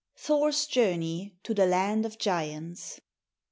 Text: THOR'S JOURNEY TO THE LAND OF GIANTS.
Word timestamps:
THOR'S 0.17 0.65
JOURNEY 0.65 1.35
TO 1.43 1.53
THE 1.53 1.67
LAND 1.67 2.07
OF 2.07 2.17
GIANTS. 2.17 3.01